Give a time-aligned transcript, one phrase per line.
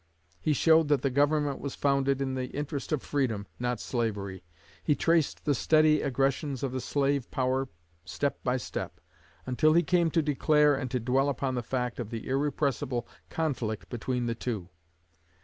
[0.39, 4.43] He showed that the government was founded in the interest of freedom, not slavery.
[4.83, 7.67] He traced the steady aggressions of the slave power
[8.03, 8.99] step by step,
[9.45, 13.89] until he came to declare and to dwell upon the fact of the irrepressible conflict
[13.89, 14.69] between the two.